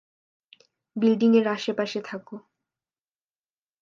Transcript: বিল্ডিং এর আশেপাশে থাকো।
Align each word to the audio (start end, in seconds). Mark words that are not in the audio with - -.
বিল্ডিং 0.95 1.31
এর 1.35 1.47
আশেপাশে 1.47 1.99
থাকো। 2.01 2.35